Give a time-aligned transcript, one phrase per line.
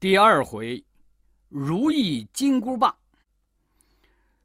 [0.00, 0.82] 第二回，
[1.50, 2.96] 如意金箍棒。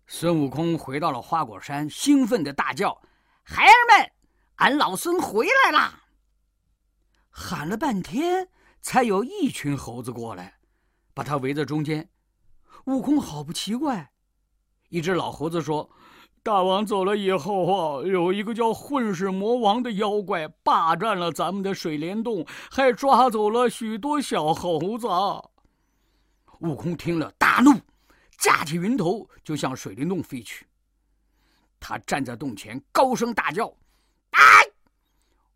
[0.05, 3.01] 孙悟空回到了花果山，兴奋的大叫
[3.42, 4.11] ：“孩儿们，
[4.55, 6.03] 俺老孙回来啦！”
[7.31, 8.49] 喊了半天，
[8.81, 10.59] 才有一群猴子过来，
[11.13, 12.09] 把他围在中间。
[12.87, 14.11] 悟空好不奇怪。
[14.89, 15.89] 一只老猴子说
[16.46, 25.08] ：“大王走了以后啊，有一个叫混世魔王的妖怪霸占了咱们的水帘洞，还抓走了许多小猴子。”
[26.62, 27.73] 悟空听了大怒，
[28.38, 30.67] 架起云头就向水帘洞飞去。
[31.80, 33.75] 他站在洞前，高声大叫
[34.30, 34.67] ：“哎，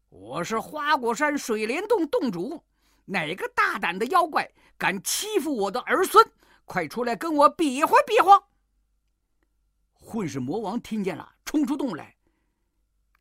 [0.10, 2.64] 我是花果山水帘洞洞主，
[3.06, 6.26] 哪个大胆的妖怪敢欺负我的儿孙？
[6.66, 8.42] 快出来跟我比划比划！”
[10.10, 12.16] 混世魔王听见了，冲出洞来，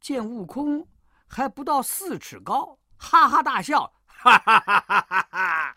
[0.01, 0.89] 见悟空
[1.27, 3.93] 还不到四尺高，哈哈大笑。
[4.07, 5.29] 哈哈哈哈哈！
[5.31, 5.77] 哈！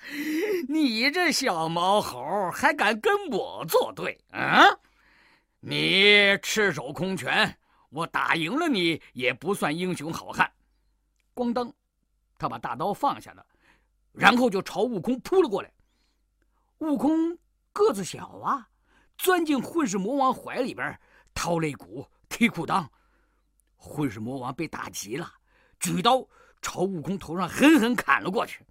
[0.69, 4.63] 你这小毛猴还敢跟我作对啊？
[5.59, 7.57] 你赤手空拳，
[7.89, 10.49] 我打赢了你也不算英雄好汉。
[11.35, 11.73] 咣当，
[12.39, 13.45] 他把大刀放下了，
[14.13, 15.69] 然后就朝悟空扑了过来。
[16.77, 17.37] 悟空
[17.73, 18.69] 个子小啊，
[19.21, 20.99] 钻进混世魔王怀里边，
[21.31, 22.87] 掏肋骨、踢裤裆。
[23.77, 25.31] 混世魔王被打急了，
[25.79, 26.27] 举刀。
[26.59, 28.65] 朝悟空头上狠狠砍了过去，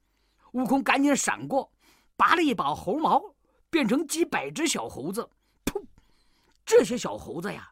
[0.52, 1.70] 悟空赶紧闪过，
[2.16, 3.22] 拔了一把猴毛，
[3.68, 5.28] 变成几百只小猴子。
[5.64, 5.80] 噗！
[6.64, 7.68] 这些小猴子呀，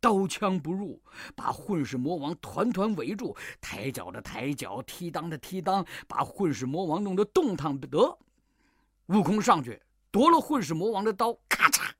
[0.00, 1.02] 刀枪不入，
[1.34, 8.18] 把混世魔王团团围住，抬脚的抬脚，踢裆的踢裆，把混世魔王弄得动弹不得。
[9.06, 11.90] 悟空上去夺了混世魔王的刀，咔嚓，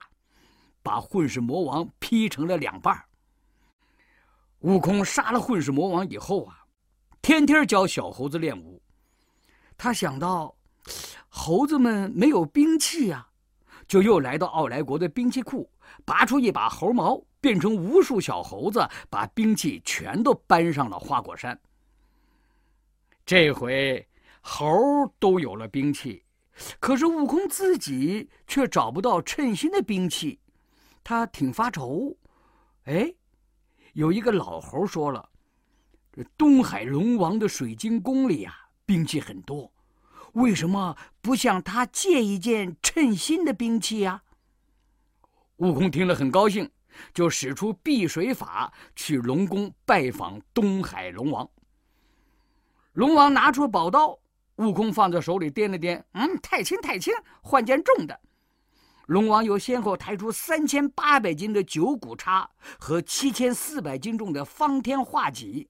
[0.86, 2.96] 把混世魔王劈成了两半。
[4.60, 6.62] 悟空杀了混世魔王以后啊。
[7.20, 8.80] 天天教小猴子练武，
[9.76, 10.54] 他想到
[11.28, 13.26] 猴子们没有兵器呀，
[13.88, 15.68] 就又来到奥来国的兵器库，
[16.04, 21.58] 拔出一把猴毛，变成无数小猴子，把兵器全都搬上了花果山。
[23.24, 24.06] 这回
[24.40, 24.70] 猴
[25.18, 26.22] 都有了兵器，
[26.78, 30.38] 可是悟空自己却找不到称心的兵器，
[31.08, 32.12] 他挺发愁。
[32.86, 33.14] 哎，
[33.92, 35.30] 有一个老猴说了。
[36.12, 38.52] 这东海龙王的水晶宫里呀，
[38.84, 39.72] 兵器很多，
[40.32, 44.20] 为什么不向他借一件称心的兵器呀？
[45.58, 46.68] 悟空听了很高兴，
[47.14, 51.48] 就使出避水法去龙宫拜访东海龙王。
[52.94, 54.18] 龙王拿出宝刀，
[54.56, 58.20] 悟空放在手里掂了掂，嗯，太轻太轻，换件重的。
[59.06, 65.68] 龙王又先后抬出三千八百斤的九股叉和七千四百斤重的方天画戟。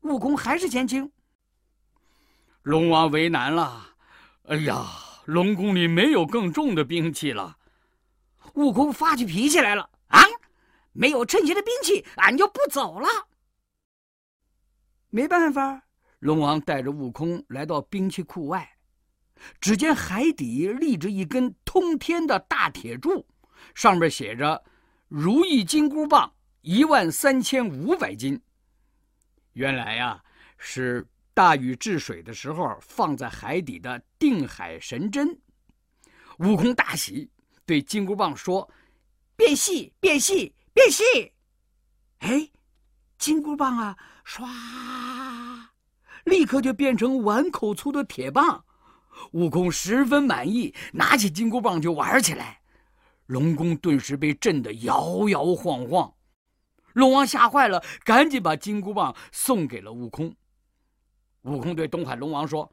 [0.00, 1.10] 悟空还是嫌轻，
[2.62, 3.94] 龙王为难了。
[4.44, 4.84] 哎呀，
[5.24, 7.56] 龙宫里没有更重的兵器了。
[8.54, 10.20] 悟空发起脾气来了啊！
[10.92, 13.08] 没有称心的兵器，俺就不走了。
[15.08, 15.84] 没办法，
[16.18, 18.76] 龙王带着悟空来到兵器库外，
[19.60, 23.26] 只见海底立着一根通天的大铁柱，
[23.74, 24.62] 上面写着
[25.10, 28.40] “如意金箍棒，一万三千五百斤”。
[29.54, 30.22] 原来呀，
[30.56, 31.04] 是
[31.34, 35.36] 大禹治水的时候放在海底的定海神针。
[36.38, 37.28] 悟空大喜，
[37.66, 38.70] 对金箍棒说
[39.34, 41.02] ：“变细，变细，变细！”
[42.22, 42.48] 哎，
[43.18, 44.46] 金箍棒啊，唰，
[46.22, 48.64] 立刻就变成碗口粗的铁棒。
[49.32, 52.60] 悟空十分满意，拿起金箍棒就玩起来。
[53.26, 56.14] 龙宫顿时被震得摇摇晃晃。
[56.92, 60.34] 龙王吓坏了，赶紧把金箍棒送给了悟空。
[61.42, 62.70] 悟空对东海龙王说：“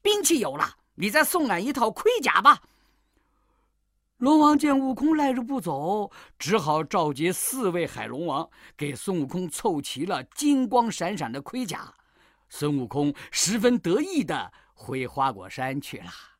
[0.00, 2.62] 兵器有了，你再送俺一套盔甲吧。”
[4.18, 11.92] 龙王见悟空赖着不走，只好召集四位海龙王，给孙悟空凑齐了金光闪闪的盔甲。
[12.48, 16.31] 孙悟空十分得意的回花果山去了。